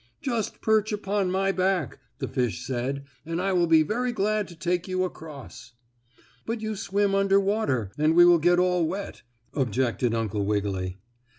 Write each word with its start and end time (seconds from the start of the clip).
"Just 0.23 0.61
perch 0.61 0.91
upon 0.91 1.29
my 1.29 1.51
back," 1.51 1.99
the 2.17 2.27
fish 2.27 2.65
said, 2.65 3.03
"and 3.23 3.39
I 3.39 3.53
will 3.53 3.67
be 3.67 3.83
very 3.83 4.11
glad 4.11 4.47
to 4.47 4.55
take 4.55 4.87
you 4.87 5.03
across." 5.03 5.73
"But 6.43 6.59
you 6.59 6.75
swim 6.75 7.13
under 7.13 7.39
water, 7.39 7.91
and 7.99 8.15
we 8.15 8.25
will 8.25 8.39
get 8.39 8.57
all 8.57 8.87
wet," 8.87 9.21
objected 9.53 10.15
Uncle 10.15 10.43
Wiggily. 10.43 10.97